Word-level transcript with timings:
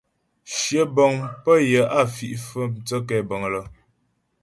Shyə 0.55 0.81
bə̀ŋ 0.95 1.13
pə́ 1.43 1.57
yə 1.71 1.81
á 1.99 2.01
fi' 2.15 2.41
fə̀'ə 2.47 2.65
mthə́ 2.75 2.99
kɛ̌bəŋ 3.07 3.43
lə. 3.53 3.61